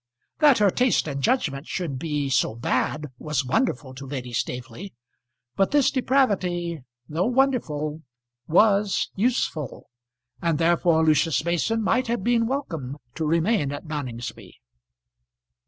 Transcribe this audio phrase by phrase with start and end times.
[0.39, 4.95] That her taste and judgment should be so bad was wonderful to Lady Staveley;
[5.55, 8.01] but this depravity though wonderful
[8.47, 9.91] was useful;
[10.41, 14.55] and therefore Lucius Mason might have been welcome to remain at Noningsby.